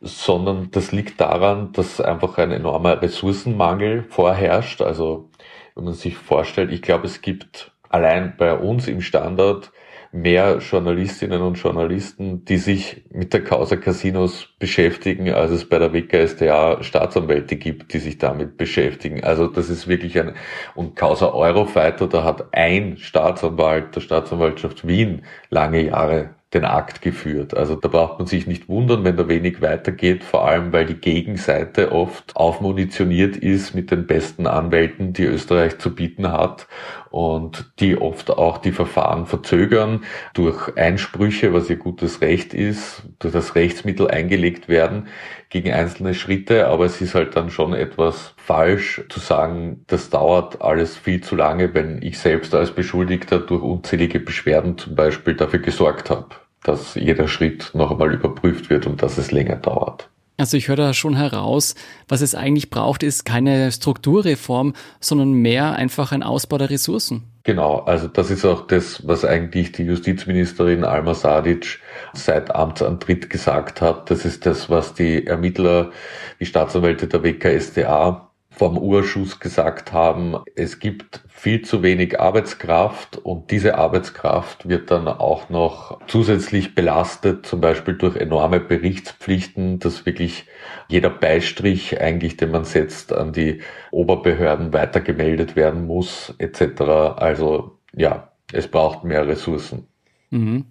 sondern 0.00 0.70
das 0.70 0.92
liegt 0.92 1.20
daran, 1.20 1.72
dass 1.72 2.00
einfach 2.00 2.38
ein 2.38 2.50
enormer 2.50 3.02
Ressourcenmangel 3.02 4.04
vorherrscht. 4.08 4.80
Also, 4.80 5.28
wenn 5.74 5.84
man 5.84 5.92
sich 5.92 6.16
vorstellt, 6.16 6.72
ich 6.72 6.80
glaube, 6.80 7.04
es 7.04 7.20
gibt 7.20 7.70
allein 7.90 8.34
bei 8.38 8.54
uns 8.54 8.88
im 8.88 9.02
Standard 9.02 9.72
mehr 10.14 10.58
Journalistinnen 10.58 11.42
und 11.42 11.54
Journalisten, 11.56 12.44
die 12.44 12.58
sich 12.58 13.04
mit 13.10 13.32
der 13.32 13.42
Causa 13.42 13.74
Casinos 13.74 14.48
beschäftigen, 14.60 15.32
als 15.32 15.50
es 15.50 15.68
bei 15.68 15.80
der 15.80 15.92
WKStA 15.92 16.84
Staatsanwälte 16.84 17.56
gibt, 17.56 17.92
die 17.92 17.98
sich 17.98 18.18
damit 18.18 18.56
beschäftigen. 18.56 19.24
Also 19.24 19.48
das 19.48 19.68
ist 19.68 19.88
wirklich 19.88 20.16
ein, 20.20 20.34
und 20.76 20.94
Causa 20.94 21.32
Eurofighter, 21.32 22.06
da 22.06 22.22
hat 22.22 22.46
ein 22.52 22.96
Staatsanwalt 22.96 23.96
der 23.96 24.02
Staatsanwaltschaft 24.02 24.86
Wien 24.86 25.22
lange 25.50 25.82
Jahre 25.82 26.30
den 26.54 26.64
Akt 26.64 27.02
geführt. 27.02 27.56
Also 27.56 27.74
da 27.76 27.88
braucht 27.88 28.18
man 28.18 28.26
sich 28.26 28.46
nicht 28.46 28.68
wundern, 28.68 29.04
wenn 29.04 29.16
da 29.16 29.28
wenig 29.28 29.60
weitergeht, 29.60 30.24
vor 30.24 30.46
allem 30.46 30.72
weil 30.72 30.86
die 30.86 30.94
Gegenseite 30.94 31.92
oft 31.92 32.36
aufmunitioniert 32.36 33.36
ist 33.36 33.74
mit 33.74 33.90
den 33.90 34.06
besten 34.06 34.46
Anwälten, 34.46 35.12
die 35.12 35.24
Österreich 35.24 35.78
zu 35.78 35.94
bieten 35.94 36.30
hat 36.30 36.66
und 37.10 37.72
die 37.78 37.96
oft 37.96 38.30
auch 38.30 38.58
die 38.58 38.72
Verfahren 38.72 39.26
verzögern 39.26 40.02
durch 40.32 40.76
Einsprüche, 40.76 41.52
was 41.52 41.70
ihr 41.70 41.76
gutes 41.76 42.20
Recht 42.20 42.54
ist, 42.54 43.02
durch 43.18 43.32
das 43.32 43.54
Rechtsmittel 43.54 44.08
eingelegt 44.08 44.68
werden 44.68 45.08
gegen 45.48 45.72
einzelne 45.72 46.14
Schritte, 46.14 46.66
aber 46.66 46.86
es 46.86 47.00
ist 47.00 47.14
halt 47.14 47.36
dann 47.36 47.50
schon 47.50 47.74
etwas 47.74 48.34
falsch 48.36 49.04
zu 49.08 49.20
sagen, 49.20 49.84
das 49.86 50.10
dauert 50.10 50.60
alles 50.60 50.96
viel 50.96 51.20
zu 51.20 51.36
lange, 51.36 51.72
wenn 51.74 52.02
ich 52.02 52.18
selbst 52.18 52.52
als 52.56 52.72
Beschuldigter 52.72 53.38
durch 53.38 53.62
unzählige 53.62 54.18
Beschwerden 54.18 54.76
zum 54.76 54.96
Beispiel 54.96 55.34
dafür 55.34 55.60
gesorgt 55.60 56.10
habe, 56.10 56.34
dass 56.64 56.96
jeder 56.96 57.28
Schritt 57.28 57.70
noch 57.74 57.92
einmal 57.92 58.12
überprüft 58.12 58.70
wird 58.70 58.86
und 58.86 59.02
dass 59.02 59.16
es 59.18 59.30
länger 59.30 59.56
dauert. 59.56 60.08
Also 60.36 60.56
ich 60.56 60.66
höre 60.66 60.76
da 60.76 60.94
schon 60.94 61.14
heraus, 61.14 61.76
was 62.08 62.20
es 62.20 62.34
eigentlich 62.34 62.68
braucht, 62.68 63.04
ist 63.04 63.24
keine 63.24 63.70
Strukturreform, 63.70 64.74
sondern 64.98 65.32
mehr 65.32 65.74
einfach 65.74 66.10
ein 66.10 66.24
Ausbau 66.24 66.58
der 66.58 66.70
Ressourcen. 66.70 67.22
Genau, 67.44 67.80
also 67.80 68.08
das 68.08 68.30
ist 68.30 68.44
auch 68.44 68.66
das, 68.66 69.06
was 69.06 69.24
eigentlich 69.24 69.70
die 69.72 69.84
Justizministerin 69.84 70.82
Alma 70.82 71.14
Sadic 71.14 71.78
seit 72.14 72.52
Amtsantritt 72.52 73.30
gesagt 73.30 73.80
hat. 73.80 74.10
Das 74.10 74.24
ist 74.24 74.44
das, 74.46 74.70
was 74.70 74.94
die 74.94 75.26
Ermittler, 75.26 75.92
die 76.40 76.46
Staatsanwälte 76.46 77.06
der 77.06 77.22
WKSDA 77.22 78.23
vom 78.56 78.78
Urschuss 78.78 79.40
gesagt 79.40 79.92
haben, 79.92 80.36
es 80.54 80.78
gibt 80.78 81.22
viel 81.28 81.62
zu 81.62 81.82
wenig 81.82 82.20
Arbeitskraft 82.20 83.18
und 83.18 83.50
diese 83.50 83.76
Arbeitskraft 83.76 84.68
wird 84.68 84.90
dann 84.90 85.08
auch 85.08 85.50
noch 85.50 86.00
zusätzlich 86.06 86.74
belastet, 86.74 87.46
zum 87.46 87.60
Beispiel 87.60 87.94
durch 87.94 88.16
enorme 88.16 88.60
Berichtspflichten, 88.60 89.80
dass 89.80 90.06
wirklich 90.06 90.46
jeder 90.88 91.10
Beistrich 91.10 92.00
eigentlich, 92.00 92.36
den 92.36 92.52
man 92.52 92.64
setzt, 92.64 93.12
an 93.12 93.32
die 93.32 93.60
Oberbehörden 93.90 94.72
weitergemeldet 94.72 95.56
werden 95.56 95.86
muss, 95.86 96.34
etc. 96.38 96.82
Also 97.16 97.78
ja, 97.92 98.30
es 98.52 98.68
braucht 98.68 99.04
mehr 99.04 99.26
Ressourcen. 99.26 99.88
Mhm. 100.30 100.66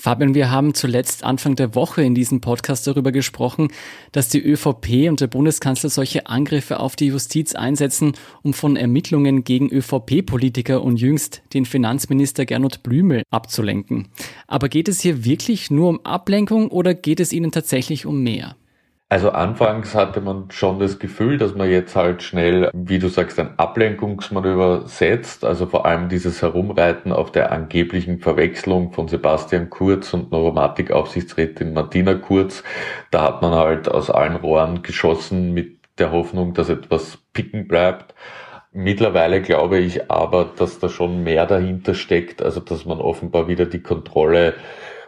Fabian, 0.00 0.36
wir 0.36 0.52
haben 0.52 0.74
zuletzt 0.74 1.24
Anfang 1.24 1.56
der 1.56 1.74
Woche 1.74 2.02
in 2.02 2.14
diesem 2.14 2.40
Podcast 2.40 2.86
darüber 2.86 3.10
gesprochen, 3.10 3.66
dass 4.12 4.28
die 4.28 4.40
ÖVP 4.40 5.08
und 5.08 5.20
der 5.20 5.26
Bundeskanzler 5.26 5.90
solche 5.90 6.28
Angriffe 6.28 6.78
auf 6.78 6.94
die 6.94 7.06
Justiz 7.06 7.56
einsetzen, 7.56 8.12
um 8.42 8.54
von 8.54 8.76
Ermittlungen 8.76 9.42
gegen 9.42 9.68
ÖVP-Politiker 9.68 10.84
und 10.84 11.00
jüngst 11.00 11.42
den 11.52 11.64
Finanzminister 11.64 12.46
Gernot 12.46 12.84
Blümel 12.84 13.24
abzulenken. 13.32 14.06
Aber 14.46 14.68
geht 14.68 14.86
es 14.86 15.00
hier 15.00 15.24
wirklich 15.24 15.68
nur 15.68 15.88
um 15.88 16.06
Ablenkung 16.06 16.68
oder 16.68 16.94
geht 16.94 17.18
es 17.18 17.32
Ihnen 17.32 17.50
tatsächlich 17.50 18.06
um 18.06 18.22
mehr? 18.22 18.54
Also 19.10 19.30
anfangs 19.30 19.94
hatte 19.94 20.20
man 20.20 20.50
schon 20.50 20.78
das 20.80 20.98
Gefühl, 20.98 21.38
dass 21.38 21.54
man 21.54 21.70
jetzt 21.70 21.96
halt 21.96 22.22
schnell, 22.22 22.70
wie 22.74 22.98
du 22.98 23.08
sagst, 23.08 23.38
ein 23.38 23.58
Ablenkungsmanöver 23.58 24.86
setzt. 24.86 25.46
Also 25.46 25.64
vor 25.64 25.86
allem 25.86 26.10
dieses 26.10 26.42
Herumreiten 26.42 27.12
auf 27.12 27.32
der 27.32 27.50
angeblichen 27.50 28.18
Verwechslung 28.18 28.92
von 28.92 29.08
Sebastian 29.08 29.70
Kurz 29.70 30.12
und 30.12 30.30
Neuromatikaufsichtsrätin 30.30 31.72
Martina 31.72 32.14
Kurz. 32.14 32.62
Da 33.10 33.22
hat 33.22 33.40
man 33.40 33.54
halt 33.54 33.88
aus 33.88 34.10
allen 34.10 34.36
Rohren 34.36 34.82
geschossen 34.82 35.54
mit 35.54 35.78
der 35.98 36.12
Hoffnung, 36.12 36.52
dass 36.52 36.68
etwas 36.68 37.16
picken 37.32 37.66
bleibt. 37.66 38.14
Mittlerweile 38.72 39.40
glaube 39.40 39.78
ich 39.78 40.10
aber, 40.10 40.52
dass 40.54 40.80
da 40.80 40.90
schon 40.90 41.22
mehr 41.22 41.46
dahinter 41.46 41.94
steckt, 41.94 42.42
also 42.42 42.60
dass 42.60 42.84
man 42.84 43.00
offenbar 43.00 43.48
wieder 43.48 43.64
die 43.64 43.82
Kontrolle 43.82 44.52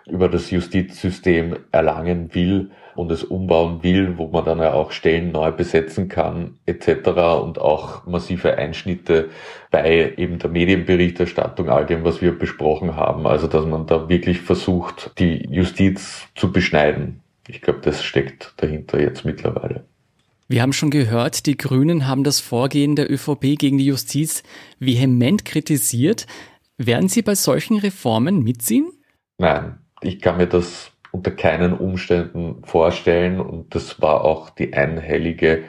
über 0.07 0.31
das 0.31 0.51
Justizsystem 0.51 1.59
erlangen 1.71 2.35
will 2.35 2.71
und 2.95 3.11
es 3.11 3.25
umbauen 3.25 3.83
will, 3.83 4.19
wo 4.19 4.29
man 4.29 4.45
dann 4.45 4.59
ja 4.59 4.73
auch 4.73 4.93
Stellen 4.93 5.33
neu 5.33 5.51
besetzen 5.53 6.09
kann 6.09 6.59
etc. 6.67 7.09
und 7.43 7.59
auch 7.59 8.07
massive 8.07 8.57
Einschnitte 8.57 9.31
bei 9.71 10.15
eben 10.17 10.39
der 10.39 10.51
Medienberichterstattung, 10.51 11.69
all 11.69 11.87
dem, 11.87 12.05
was 12.05 12.21
wir 12.21 12.39
besprochen 12.39 12.97
haben. 12.97 13.27
Also 13.27 13.47
dass 13.47 13.67
man 13.67 13.87
da 13.87 14.09
wirklich 14.09 14.41
versucht, 14.41 15.13
die 15.19 15.47
Justiz 15.51 16.29
zu 16.35 16.53
beschneiden. 16.53 17.21
Ich 17.49 17.61
glaube, 17.61 17.81
das 17.83 18.03
steckt 18.03 18.55
dahinter 18.59 19.01
jetzt 19.01 19.25
mittlerweile. 19.25 19.85
Wir 20.49 20.63
haben 20.63 20.73
schon 20.73 20.91
gehört, 20.91 21.47
die 21.47 21.57
Grünen 21.57 22.09
haben 22.09 22.25
das 22.25 22.41
Vorgehen 22.41 22.97
der 22.97 23.09
ÖVP 23.09 23.57
gegen 23.57 23.79
die 23.79 23.87
Justiz 23.87 24.43
vehement 24.81 25.45
kritisiert. 25.45 26.27
Werden 26.77 27.09
Sie 27.09 27.23
bei 27.23 27.37
solchen 27.37 27.79
Reformen 27.79 28.43
mitziehen? 28.43 28.91
Nein, 29.39 29.79
ich 30.01 30.21
kann 30.21 30.39
mir 30.39 30.49
das 30.49 30.90
unter 31.13 31.31
keinen 31.31 31.73
Umständen 31.73 32.63
vorstellen. 32.65 33.41
Und 33.41 33.75
das 33.75 34.01
war 34.01 34.25
auch 34.25 34.51
die 34.51 34.73
einhellige 34.73 35.65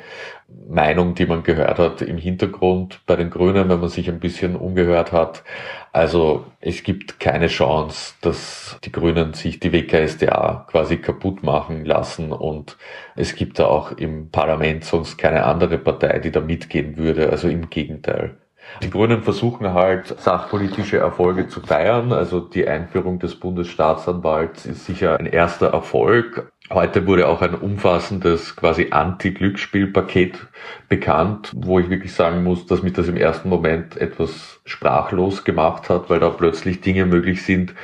Meinung, 0.68 1.16
die 1.16 1.26
man 1.26 1.44
gehört 1.44 1.80
hat 1.80 2.02
im 2.02 2.18
Hintergrund 2.18 3.02
bei 3.06 3.16
den 3.16 3.30
Grünen, 3.30 3.70
wenn 3.70 3.80
man 3.80 3.90
sich 3.90 4.10
ein 4.10 4.20
bisschen 4.20 4.56
umgehört 4.56 5.12
hat. 5.12 5.44
Also 5.92 6.46
es 6.62 6.84
gibt 6.84 7.20
keine 7.20 7.48
Chance, 7.48 8.16
dass 8.22 8.78
die 8.84 8.92
Grünen 8.92 9.34
sich 9.34 9.60
die 9.60 9.74
WKSDA 9.74 10.66
quasi 10.70 10.98
kaputt 10.98 11.44
machen 11.44 11.86
lassen 11.86 12.32
und 12.32 12.78
es 13.16 13.36
gibt 13.36 13.60
da 13.60 13.66
auch 13.66 13.92
im 13.92 14.30
Parlament 14.30 14.86
sonst 14.86 15.18
keine 15.18 15.44
andere 15.44 15.78
Partei, 15.78 16.20
die 16.20 16.32
da 16.32 16.40
mitgehen 16.40 16.98
würde. 16.98 17.30
Also 17.30 17.50
im 17.50 17.70
Gegenteil. 17.70 18.38
Die 18.82 18.90
Grünen 18.90 19.22
versuchen 19.22 19.74
halt 19.74 20.08
sachpolitische 20.20 20.98
Erfolge 20.98 21.48
zu 21.48 21.62
feiern. 21.62 22.14
Also 22.14 22.40
die 22.40 22.68
Einführung 22.68 23.20
des 23.20 23.36
Bundesstaatsanwalts 23.36 24.66
ist 24.66 24.86
sicher 24.86 25.20
ein 25.20 25.26
erster 25.26 25.68
Erfolg. 25.68 26.52
Heute 26.72 27.06
wurde 27.06 27.28
auch 27.28 27.42
ein 27.42 27.56
umfassendes 27.56 28.56
quasi 28.56 28.88
Anti-Glücksspielpaket 28.92 30.48
bekannt, 30.88 31.52
wo 31.54 31.80
ich 31.80 31.90
wirklich 31.90 32.14
sagen 32.14 32.44
muss, 32.44 32.66
dass 32.66 32.82
mich 32.82 32.94
das 32.94 33.10
im 33.10 33.18
ersten 33.18 33.50
Moment 33.50 33.98
etwas 33.98 34.62
sprachlos 34.66 35.44
gemacht 35.44 35.90
hat, 35.90 36.10
weil 36.10 36.22
da 36.22 36.30
plötzlich 36.30 36.80
Dinge 36.82 37.06
möglich 37.06 37.44
sind, 37.44 37.76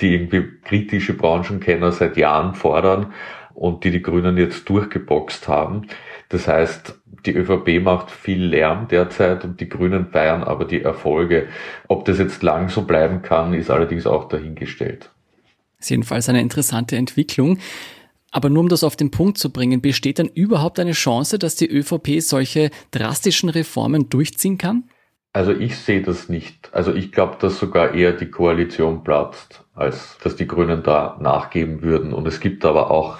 die 0.00 0.14
irgendwie 0.14 0.48
kritische 0.64 1.12
Branchenkenner 1.12 1.92
seit 1.92 2.16
Jahren 2.16 2.54
fordern 2.54 3.12
und 3.52 3.84
die 3.84 3.90
die 3.90 4.02
Grünen 4.02 4.38
jetzt 4.38 4.68
durchgeboxt 4.68 5.46
haben. 5.46 5.86
Das 6.30 6.46
heißt, 6.46 6.94
die 7.26 7.34
ÖVP 7.34 7.82
macht 7.82 8.10
viel 8.10 8.42
Lärm 8.42 8.88
derzeit 8.88 9.44
und 9.44 9.60
die 9.60 9.68
Grünen 9.68 10.06
feiern 10.06 10.42
aber 10.42 10.64
die 10.64 10.80
Erfolge. 10.80 11.48
Ob 11.88 12.04
das 12.04 12.18
jetzt 12.18 12.42
lang 12.42 12.68
so 12.68 12.82
bleiben 12.82 13.20
kann, 13.20 13.52
ist 13.52 13.68
allerdings 13.68 14.06
auch 14.06 14.28
dahingestellt. 14.28 15.10
Das 15.76 15.86
ist 15.86 15.90
jedenfalls 15.90 16.28
eine 16.28 16.40
interessante 16.40 16.96
Entwicklung. 16.96 17.58
Aber 18.30 18.48
nur 18.48 18.60
um 18.60 18.68
das 18.68 18.84
auf 18.84 18.94
den 18.94 19.10
Punkt 19.10 19.38
zu 19.38 19.50
bringen, 19.50 19.80
besteht 19.80 20.20
dann 20.20 20.28
überhaupt 20.28 20.78
eine 20.78 20.92
Chance, 20.92 21.38
dass 21.38 21.56
die 21.56 21.68
ÖVP 21.68 22.20
solche 22.20 22.70
drastischen 22.92 23.48
Reformen 23.48 24.08
durchziehen 24.08 24.56
kann? 24.56 24.84
Also 25.32 25.52
ich 25.52 25.76
sehe 25.76 26.02
das 26.02 26.28
nicht. 26.28 26.70
Also 26.72 26.94
ich 26.94 27.10
glaube, 27.10 27.38
dass 27.40 27.58
sogar 27.58 27.94
eher 27.94 28.12
die 28.12 28.30
Koalition 28.30 29.02
platzt, 29.02 29.64
als 29.74 30.16
dass 30.22 30.36
die 30.36 30.46
Grünen 30.46 30.84
da 30.84 31.18
nachgeben 31.20 31.82
würden. 31.82 32.12
Und 32.12 32.26
es 32.28 32.38
gibt 32.38 32.64
aber 32.64 32.90
auch 32.90 33.18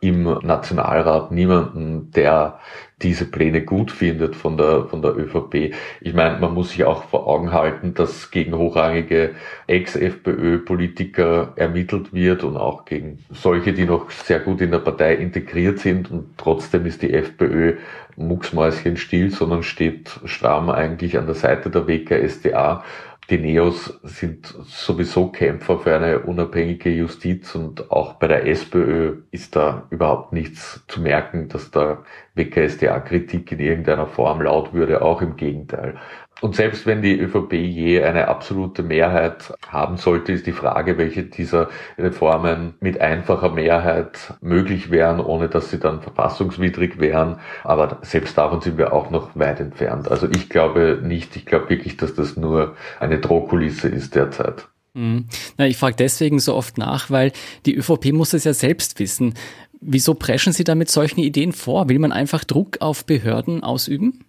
im 0.00 0.24
Nationalrat 0.42 1.30
niemanden, 1.30 2.10
der 2.12 2.58
diese 3.02 3.24
Pläne 3.24 3.62
gut 3.62 3.90
findet 3.90 4.36
von 4.36 4.56
der, 4.56 4.84
von 4.86 5.02
der 5.02 5.16
ÖVP. 5.16 5.74
Ich 6.00 6.14
meine, 6.14 6.38
man 6.38 6.52
muss 6.54 6.70
sich 6.70 6.84
auch 6.84 7.04
vor 7.04 7.26
Augen 7.26 7.52
halten, 7.52 7.94
dass 7.94 8.30
gegen 8.30 8.56
hochrangige 8.56 9.34
Ex-FPÖ-Politiker 9.66 11.52
ermittelt 11.56 12.12
wird 12.12 12.44
und 12.44 12.56
auch 12.56 12.84
gegen 12.84 13.24
solche, 13.30 13.72
die 13.72 13.84
noch 13.84 14.10
sehr 14.10 14.40
gut 14.40 14.60
in 14.60 14.70
der 14.70 14.78
Partei 14.78 15.14
integriert 15.14 15.78
sind 15.78 16.10
und 16.10 16.36
trotzdem 16.36 16.84
ist 16.86 17.02
die 17.02 17.12
FPÖ 17.12 17.76
mucksmäuschen 18.16 18.96
still, 18.96 19.30
sondern 19.30 19.62
steht 19.62 20.20
stramm 20.24 20.68
eigentlich 20.68 21.16
an 21.16 21.26
der 21.26 21.34
Seite 21.34 21.70
der 21.70 21.86
WKSDA 21.86 22.84
die 23.28 23.38
Neos 23.38 24.00
sind 24.02 24.46
sowieso 24.46 25.28
Kämpfer 25.28 25.78
für 25.78 25.94
eine 25.94 26.20
unabhängige 26.20 26.90
Justiz 26.90 27.54
und 27.54 27.90
auch 27.90 28.14
bei 28.14 28.26
der 28.26 28.46
SPÖ 28.46 29.22
ist 29.30 29.54
da 29.54 29.86
überhaupt 29.90 30.32
nichts 30.32 30.84
zu 30.88 31.00
merken, 31.00 31.48
dass 31.48 31.70
da 31.70 32.02
WKSDA-Kritik 32.34 33.52
in 33.52 33.60
irgendeiner 33.60 34.06
Form 34.06 34.42
laut 34.42 34.72
würde, 34.72 35.02
auch 35.02 35.22
im 35.22 35.36
Gegenteil. 35.36 35.98
Und 36.40 36.56
selbst 36.56 36.86
wenn 36.86 37.02
die 37.02 37.18
ÖVP 37.18 37.52
je 37.52 38.02
eine 38.02 38.28
absolute 38.28 38.82
Mehrheit 38.82 39.52
haben 39.68 39.96
sollte, 39.96 40.32
ist 40.32 40.46
die 40.46 40.52
Frage, 40.52 40.98
welche 40.98 41.24
dieser 41.24 41.68
Reformen 41.98 42.74
mit 42.80 43.00
einfacher 43.00 43.50
Mehrheit 43.50 44.34
möglich 44.40 44.90
wären, 44.90 45.20
ohne 45.20 45.48
dass 45.48 45.70
sie 45.70 45.78
dann 45.78 46.00
verfassungswidrig 46.00 46.98
wären. 46.98 47.38
Aber 47.64 47.98
selbst 48.02 48.38
davon 48.38 48.60
sind 48.60 48.78
wir 48.78 48.92
auch 48.92 49.10
noch 49.10 49.30
weit 49.34 49.60
entfernt. 49.60 50.10
Also 50.10 50.28
ich 50.30 50.48
glaube 50.48 51.00
nicht, 51.02 51.36
ich 51.36 51.46
glaube 51.46 51.70
wirklich, 51.70 51.96
dass 51.96 52.14
das 52.14 52.36
nur 52.36 52.74
eine 52.98 53.18
Drohkulisse 53.18 53.88
ist 53.88 54.14
derzeit. 54.14 54.66
Mhm. 54.94 55.26
Na, 55.56 55.66
ich 55.66 55.76
frage 55.76 55.96
deswegen 55.96 56.40
so 56.40 56.54
oft 56.54 56.78
nach, 56.78 57.10
weil 57.10 57.32
die 57.66 57.76
ÖVP 57.76 58.12
muss 58.12 58.32
es 58.32 58.44
ja 58.44 58.54
selbst 58.54 58.98
wissen. 58.98 59.34
Wieso 59.80 60.14
preschen 60.14 60.52
Sie 60.52 60.64
da 60.64 60.74
mit 60.74 60.90
solchen 60.90 61.20
Ideen 61.20 61.52
vor? 61.52 61.88
Will 61.88 61.98
man 61.98 62.12
einfach 62.12 62.44
Druck 62.44 62.78
auf 62.80 63.06
Behörden 63.06 63.62
ausüben? 63.62 64.24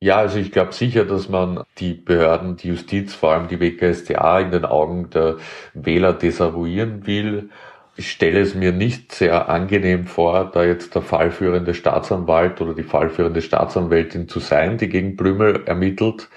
Ja, 0.00 0.16
also 0.18 0.38
ich 0.38 0.52
glaube 0.52 0.72
sicher, 0.72 1.04
dass 1.06 1.28
man 1.30 1.64
die 1.78 1.94
Behörden, 1.94 2.56
die 2.56 2.68
Justiz, 2.68 3.14
vor 3.14 3.32
allem 3.32 3.48
die 3.48 3.60
WKSDA 3.60 4.40
in 4.40 4.50
den 4.50 4.64
Augen 4.66 5.08
der 5.10 5.38
Wähler 5.72 6.12
desavouieren 6.12 7.06
will. 7.06 7.48
Ich 7.96 8.10
stelle 8.10 8.40
es 8.40 8.54
mir 8.54 8.72
nicht 8.72 9.12
sehr 9.12 9.48
angenehm 9.48 10.06
vor, 10.06 10.50
da 10.52 10.64
jetzt 10.64 10.94
der 10.94 11.00
fallführende 11.00 11.72
Staatsanwalt 11.72 12.60
oder 12.60 12.74
die 12.74 12.82
fallführende 12.82 13.40
Staatsanwältin 13.40 14.28
zu 14.28 14.38
sein, 14.38 14.76
die 14.76 14.90
gegen 14.90 15.16
Blümel 15.16 15.62
ermittelt. 15.64 16.28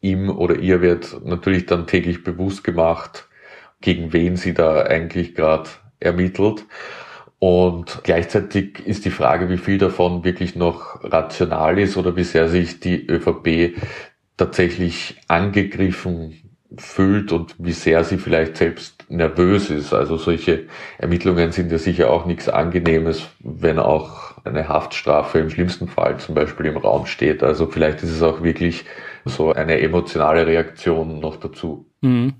Ihm 0.00 0.28
oder 0.28 0.56
ihr 0.56 0.82
wird 0.82 1.24
natürlich 1.24 1.66
dann 1.66 1.86
täglich 1.86 2.24
bewusst 2.24 2.64
gemacht, 2.64 3.28
gegen 3.80 4.12
wen 4.12 4.36
sie 4.36 4.54
da 4.54 4.82
eigentlich 4.82 5.36
gerade 5.36 5.70
ermittelt. 6.00 6.66
Und 7.46 8.00
gleichzeitig 8.04 8.86
ist 8.86 9.04
die 9.04 9.10
Frage, 9.10 9.50
wie 9.50 9.58
viel 9.58 9.76
davon 9.76 10.24
wirklich 10.24 10.56
noch 10.56 11.04
rational 11.04 11.78
ist 11.78 11.98
oder 11.98 12.16
wie 12.16 12.24
sehr 12.24 12.48
sich 12.48 12.80
die 12.80 13.06
ÖVP 13.06 13.76
tatsächlich 14.38 15.20
angegriffen 15.28 16.40
fühlt 16.78 17.32
und 17.32 17.54
wie 17.58 17.72
sehr 17.72 18.02
sie 18.02 18.16
vielleicht 18.16 18.56
selbst 18.56 19.04
nervös 19.10 19.68
ist. 19.68 19.92
Also 19.92 20.16
solche 20.16 20.68
Ermittlungen 20.96 21.52
sind 21.52 21.70
ja 21.70 21.76
sicher 21.76 22.08
auch 22.08 22.24
nichts 22.24 22.48
Angenehmes, 22.48 23.26
wenn 23.40 23.78
auch 23.78 24.32
eine 24.44 24.66
Haftstrafe 24.70 25.38
im 25.38 25.50
schlimmsten 25.50 25.86
Fall 25.86 26.16
zum 26.16 26.34
Beispiel 26.34 26.64
im 26.64 26.78
Raum 26.78 27.04
steht. 27.04 27.42
Also 27.42 27.66
vielleicht 27.66 28.02
ist 28.02 28.10
es 28.12 28.22
auch 28.22 28.42
wirklich 28.42 28.86
so 29.24 29.52
eine 29.52 29.80
emotionale 29.80 30.46
Reaktion 30.46 31.20
noch 31.20 31.36
dazu. 31.36 31.86
Mhm. 32.00 32.34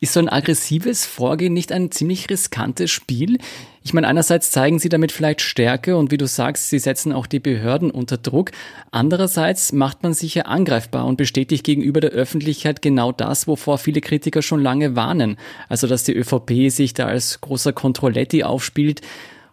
Ist 0.00 0.12
so 0.12 0.20
ein 0.20 0.28
aggressives 0.28 1.04
Vorgehen 1.04 1.52
nicht 1.52 1.72
ein 1.72 1.90
ziemlich 1.90 2.30
riskantes 2.30 2.90
Spiel? 2.90 3.38
Ich 3.82 3.92
meine, 3.92 4.06
einerseits 4.06 4.52
zeigen 4.52 4.78
sie 4.78 4.88
damit 4.88 5.10
vielleicht 5.10 5.40
Stärke 5.40 5.96
und 5.96 6.12
wie 6.12 6.16
du 6.16 6.26
sagst, 6.26 6.70
sie 6.70 6.78
setzen 6.78 7.12
auch 7.12 7.26
die 7.26 7.40
Behörden 7.40 7.90
unter 7.90 8.16
Druck. 8.16 8.52
Andererseits 8.92 9.72
macht 9.72 10.04
man 10.04 10.14
sich 10.14 10.36
ja 10.36 10.44
angreifbar 10.44 11.06
und 11.06 11.16
bestätigt 11.16 11.64
gegenüber 11.64 12.00
der 12.00 12.10
Öffentlichkeit 12.10 12.80
genau 12.80 13.10
das, 13.10 13.48
wovor 13.48 13.78
viele 13.78 14.00
Kritiker 14.00 14.42
schon 14.42 14.62
lange 14.62 14.94
warnen. 14.94 15.36
Also, 15.68 15.86
dass 15.86 16.04
die 16.04 16.14
ÖVP 16.14 16.70
sich 16.70 16.94
da 16.94 17.06
als 17.06 17.40
großer 17.40 17.72
Kontrolletti 17.72 18.44
aufspielt. 18.44 19.00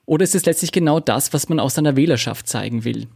Oder 0.05 0.23
ist 0.23 0.35
es 0.35 0.45
letztlich 0.45 0.71
genau 0.71 0.99
das, 0.99 1.33
was 1.33 1.49
man 1.49 1.59
aus 1.59 1.73
seiner 1.73 1.95
Wählerschaft 1.95 2.47
zeigen 2.47 2.83
will? 2.83 3.07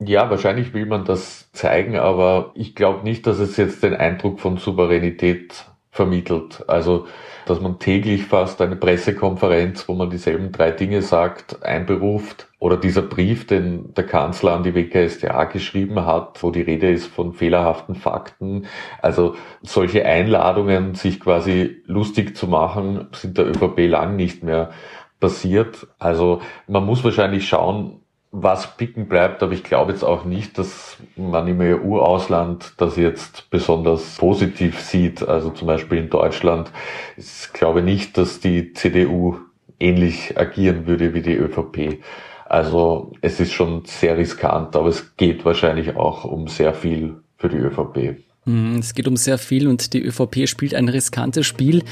Ja, 0.00 0.30
wahrscheinlich 0.30 0.74
will 0.74 0.86
man 0.86 1.04
das 1.04 1.50
zeigen, 1.52 1.98
aber 1.98 2.52
ich 2.54 2.76
glaube 2.76 3.02
nicht, 3.02 3.26
dass 3.26 3.40
es 3.40 3.56
jetzt 3.56 3.82
den 3.82 3.94
Eindruck 3.94 4.38
von 4.38 4.56
Souveränität 4.56 5.64
vermittelt. 5.90 6.64
Also, 6.68 7.08
dass 7.46 7.60
man 7.60 7.80
täglich 7.80 8.24
fast 8.26 8.60
eine 8.60 8.76
Pressekonferenz, 8.76 9.88
wo 9.88 9.94
man 9.94 10.10
dieselben 10.10 10.52
drei 10.52 10.70
Dinge 10.70 11.02
sagt, 11.02 11.64
einberuft. 11.64 12.48
Oder 12.60 12.76
dieser 12.76 13.02
Brief, 13.02 13.48
den 13.48 13.92
der 13.94 14.06
Kanzler 14.06 14.52
an 14.52 14.62
die 14.62 14.74
WKStA 14.76 15.44
geschrieben 15.44 16.06
hat, 16.06 16.40
wo 16.44 16.52
die 16.52 16.62
Rede 16.62 16.90
ist 16.90 17.08
von 17.08 17.32
fehlerhaften 17.32 17.96
Fakten. 17.96 18.66
Also 19.02 19.34
solche 19.62 20.04
Einladungen, 20.06 20.94
sich 20.94 21.18
quasi 21.18 21.82
lustig 21.86 22.36
zu 22.36 22.46
machen, 22.46 23.08
sind 23.12 23.36
der 23.36 23.48
ÖVP 23.48 23.88
lang 23.88 24.14
nicht 24.14 24.44
mehr 24.44 24.70
passiert. 25.18 25.88
Also 25.98 26.40
man 26.68 26.86
muss 26.86 27.02
wahrscheinlich 27.02 27.48
schauen, 27.48 28.02
was 28.30 28.76
picken 28.76 29.08
bleibt, 29.08 29.42
aber 29.42 29.52
ich 29.52 29.64
glaube 29.64 29.92
jetzt 29.92 30.04
auch 30.04 30.24
nicht, 30.24 30.58
dass 30.58 30.98
man 31.16 31.48
im 31.48 31.60
EU-Ausland 31.60 32.74
das 32.76 32.96
jetzt 32.96 33.48
besonders 33.50 34.16
positiv 34.16 34.80
sieht. 34.80 35.26
Also 35.26 35.50
zum 35.50 35.66
Beispiel 35.66 35.98
in 35.98 36.10
Deutschland. 36.10 36.70
Ich 37.16 37.52
glaube 37.52 37.82
nicht, 37.82 38.18
dass 38.18 38.40
die 38.40 38.74
CDU 38.74 39.38
ähnlich 39.80 40.38
agieren 40.38 40.86
würde 40.86 41.14
wie 41.14 41.22
die 41.22 41.36
ÖVP. 41.36 42.00
Also 42.44 43.12
es 43.20 43.40
ist 43.40 43.52
schon 43.52 43.84
sehr 43.84 44.16
riskant, 44.16 44.74
aber 44.76 44.88
es 44.88 45.16
geht 45.16 45.44
wahrscheinlich 45.44 45.96
auch 45.96 46.24
um 46.24 46.48
sehr 46.48 46.74
viel 46.74 47.16
für 47.36 47.48
die 47.48 47.58
ÖVP. 47.58 48.16
Hm, 48.44 48.78
es 48.78 48.94
geht 48.94 49.06
um 49.06 49.16
sehr 49.16 49.38
viel 49.38 49.68
und 49.68 49.92
die 49.92 50.02
ÖVP 50.02 50.48
spielt 50.48 50.74
ein 50.74 50.88
riskantes 50.88 51.46
Spiel. 51.46 51.82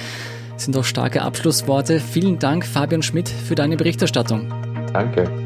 Das 0.55 0.65
sind 0.65 0.77
auch 0.77 0.85
starke 0.85 1.23
Abschlussworte. 1.23 2.01
Vielen 2.01 2.39
Dank, 2.39 2.65
Fabian 2.65 3.03
Schmidt, 3.03 3.29
für 3.29 3.55
deine 3.55 3.77
Berichterstattung. 3.77 4.51
Danke. 4.95 5.46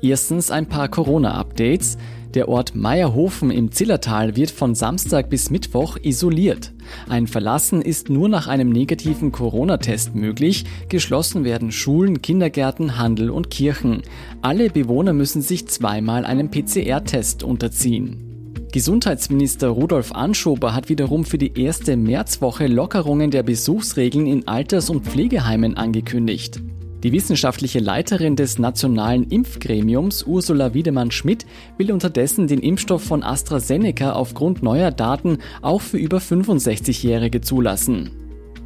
Erstens 0.00 0.50
ein 0.50 0.66
paar 0.66 0.88
Corona-Updates. 0.88 1.98
Der 2.34 2.48
Ort 2.48 2.74
Meierhofen 2.74 3.50
im 3.50 3.72
Zillertal 3.72 4.36
wird 4.36 4.50
von 4.50 4.74
Samstag 4.74 5.30
bis 5.30 5.50
Mittwoch 5.50 5.96
isoliert. 6.00 6.72
Ein 7.08 7.26
Verlassen 7.26 7.80
ist 7.80 8.10
nur 8.10 8.28
nach 8.28 8.48
einem 8.48 8.68
negativen 8.68 9.32
Corona-Test 9.32 10.14
möglich. 10.14 10.64
Geschlossen 10.88 11.44
werden 11.44 11.72
Schulen, 11.72 12.20
Kindergärten, 12.20 12.98
Handel 12.98 13.30
und 13.30 13.50
Kirchen. 13.50 14.02
Alle 14.42 14.70
Bewohner 14.70 15.14
müssen 15.14 15.42
sich 15.42 15.66
zweimal 15.68 16.24
einem 16.24 16.50
PCR-Test 16.50 17.42
unterziehen. 17.42 18.24
Gesundheitsminister 18.70 19.68
Rudolf 19.68 20.12
Anschober 20.12 20.74
hat 20.74 20.90
wiederum 20.90 21.24
für 21.24 21.38
die 21.38 21.58
erste 21.58 21.96
Märzwoche 21.96 22.66
Lockerungen 22.66 23.30
der 23.30 23.42
Besuchsregeln 23.42 24.26
in 24.26 24.46
Alters- 24.46 24.90
und 24.90 25.06
Pflegeheimen 25.06 25.78
angekündigt. 25.78 26.60
Die 27.04 27.12
wissenschaftliche 27.12 27.78
Leiterin 27.78 28.34
des 28.34 28.58
Nationalen 28.58 29.22
Impfgremiums, 29.30 30.24
Ursula 30.24 30.74
Wiedemann-Schmidt, 30.74 31.46
will 31.76 31.92
unterdessen 31.92 32.48
den 32.48 32.58
Impfstoff 32.58 33.04
von 33.04 33.22
AstraZeneca 33.22 34.14
aufgrund 34.14 34.64
neuer 34.64 34.90
Daten 34.90 35.38
auch 35.62 35.80
für 35.80 35.98
über 35.98 36.18
65-Jährige 36.18 37.40
zulassen. 37.40 38.10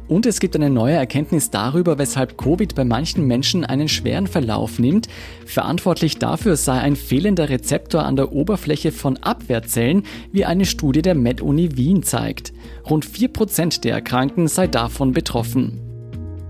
Und 0.07 0.25
es 0.25 0.39
gibt 0.39 0.55
eine 0.55 0.71
neue 0.71 0.95
Erkenntnis 0.95 1.51
darüber, 1.51 1.99
weshalb 1.99 2.37
Covid 2.37 2.73
bei 2.73 2.83
manchen 2.83 3.25
Menschen 3.27 3.65
einen 3.65 3.87
schweren 3.87 4.27
Verlauf 4.27 4.79
nimmt. 4.79 5.07
Verantwortlich 5.45 6.17
dafür 6.17 6.55
sei 6.55 6.79
ein 6.79 6.95
fehlender 6.95 7.49
Rezeptor 7.49 8.03
an 8.03 8.15
der 8.15 8.33
Oberfläche 8.33 8.91
von 8.91 9.17
Abwehrzellen, 9.17 10.03
wie 10.31 10.45
eine 10.45 10.65
Studie 10.65 11.03
der 11.03 11.15
Med-Uni 11.15 11.77
Wien 11.77 12.01
zeigt. 12.01 12.51
Rund 12.89 13.05
4% 13.05 13.81
der 13.81 13.93
Erkrankten 13.93 14.47
sei 14.47 14.67
davon 14.67 15.13
betroffen. 15.13 15.82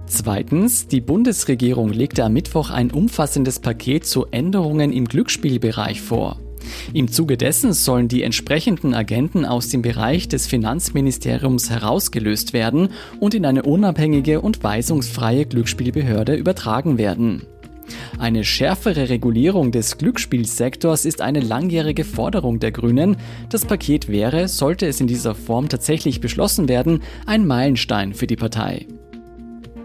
Zweitens, 0.06 0.88
die 0.88 1.02
Bundesregierung 1.02 1.90
legte 1.90 2.24
am 2.24 2.34
Mittwoch 2.34 2.70
ein 2.70 2.92
umfassendes 2.92 3.60
Paket 3.60 4.06
zu 4.06 4.26
Änderungen 4.32 4.92
im 4.92 5.06
Glücksspielbereich 5.06 6.02
vor. 6.02 6.40
Im 6.94 7.12
Zuge 7.12 7.38
dessen 7.38 7.74
sollen 7.74 8.08
die 8.08 8.24
entsprechenden 8.24 8.94
Agenten 8.94 9.46
aus 9.46 9.70
dem 9.70 9.82
Bereich 9.82 10.28
des 10.28 10.48
Finanzministeriums 10.48 11.70
herausgelöst 11.70 12.54
werden 12.54 12.90
und 13.20 13.34
in 13.34 13.46
eine 13.46 13.64
unabhängige 13.64 14.42
und 14.42 14.64
weisungsfreie 14.64 15.46
Glücksspielbehörde 15.46 16.36
übertragen 16.36 16.98
werden. 16.98 17.44
Eine 18.18 18.44
schärfere 18.46 19.10
Regulierung 19.10 19.72
des 19.72 19.98
Glücksspielsektors 19.98 21.06
ist 21.06 21.22
eine 21.22 21.42
langjährige 21.42 22.06
Forderung 22.06 22.60
der 22.60 22.72
Grünen. 22.72 23.18
Das 23.50 23.66
Paket 23.66 24.08
wäre, 24.08 24.48
sollte 24.48 24.88
es 24.88 25.02
in 25.02 25.08
dieser 25.08 25.36
Form 25.36 25.68
tatsächlich 25.68 26.22
beschlossen 26.22 26.70
werden, 26.70 27.02
ein 27.26 27.46
Meilenstein 27.46 28.14
für 28.14 28.28
die 28.28 28.38
Partei. 28.38 28.88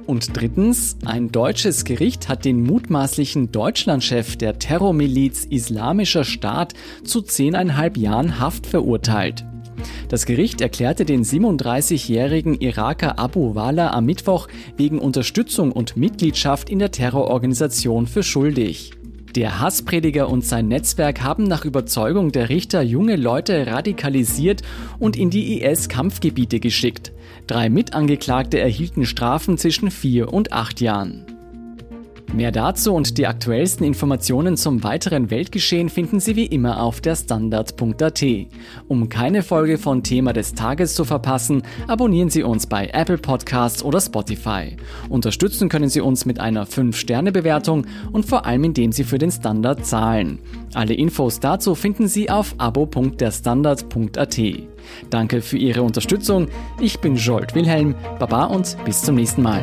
Und 0.08 0.34
drittens, 0.34 0.96
ein 1.04 1.30
deutsches 1.32 1.84
Gericht 1.84 2.30
hat 2.30 2.46
den 2.46 2.62
mutmaßlichen 2.62 3.52
Deutschlandchef 3.52 4.36
der 4.38 4.58
Terrormiliz 4.58 5.44
Islamischer 5.44 6.24
Staat 6.24 6.72
zu 7.04 7.20
zehneinhalb 7.20 7.98
Jahren 7.98 8.40
Haft 8.40 8.66
verurteilt. 8.66 9.44
Das 10.08 10.24
Gericht 10.24 10.62
erklärte 10.62 11.04
den 11.04 11.24
37-jährigen 11.24 12.54
Iraker 12.54 13.18
Abu 13.18 13.54
Wala 13.54 13.90
am 13.90 14.06
Mittwoch 14.06 14.48
wegen 14.78 14.98
Unterstützung 14.98 15.72
und 15.72 15.98
Mitgliedschaft 15.98 16.70
in 16.70 16.78
der 16.78 16.90
Terrororganisation 16.90 18.06
für 18.06 18.22
schuldig. 18.22 18.92
Der 19.38 19.60
Hassprediger 19.60 20.28
und 20.28 20.44
sein 20.44 20.66
Netzwerk 20.66 21.22
haben 21.22 21.44
nach 21.44 21.64
Überzeugung 21.64 22.32
der 22.32 22.48
Richter 22.48 22.82
junge 22.82 23.14
Leute 23.14 23.68
radikalisiert 23.68 24.62
und 24.98 25.16
in 25.16 25.30
die 25.30 25.62
IS-Kampfgebiete 25.62 26.58
geschickt. 26.58 27.12
Drei 27.46 27.68
Mitangeklagte 27.68 28.58
erhielten 28.58 29.06
Strafen 29.06 29.56
zwischen 29.56 29.92
vier 29.92 30.32
und 30.32 30.52
acht 30.52 30.80
Jahren. 30.80 31.37
Mehr 32.34 32.52
dazu 32.52 32.92
und 32.92 33.16
die 33.16 33.26
aktuellsten 33.26 33.86
Informationen 33.86 34.56
zum 34.56 34.84
weiteren 34.84 35.30
Weltgeschehen 35.30 35.88
finden 35.88 36.20
Sie 36.20 36.36
wie 36.36 36.44
immer 36.44 36.82
auf 36.82 37.00
der 37.00 37.16
Standard.at. 37.16 38.24
Um 38.86 39.08
keine 39.08 39.42
Folge 39.42 39.78
von 39.78 40.02
Thema 40.02 40.32
des 40.34 40.54
Tages 40.54 40.94
zu 40.94 41.04
verpassen, 41.04 41.62
abonnieren 41.86 42.28
Sie 42.28 42.42
uns 42.42 42.66
bei 42.66 42.88
Apple 42.92 43.16
Podcasts 43.16 43.82
oder 43.82 44.00
Spotify. 44.00 44.76
Unterstützen 45.08 45.70
können 45.70 45.88
Sie 45.88 46.02
uns 46.02 46.26
mit 46.26 46.38
einer 46.38 46.66
5-Sterne-Bewertung 46.66 47.86
und 48.12 48.26
vor 48.26 48.44
allem 48.44 48.64
indem 48.64 48.92
Sie 48.92 49.04
für 49.04 49.18
den 49.18 49.30
Standard 49.30 49.86
zahlen. 49.86 50.38
Alle 50.74 50.94
Infos 50.94 51.40
dazu 51.40 51.74
finden 51.74 52.08
Sie 52.08 52.28
auf 52.28 52.54
abo.derstandard.at. 52.58 54.38
Danke 55.10 55.40
für 55.40 55.56
Ihre 55.56 55.82
Unterstützung. 55.82 56.48
Ich 56.80 57.00
bin 57.00 57.16
Jolt 57.16 57.54
Wilhelm. 57.54 57.94
Baba 58.18 58.44
und 58.44 58.76
bis 58.84 59.02
zum 59.02 59.14
nächsten 59.14 59.42
Mal. 59.42 59.62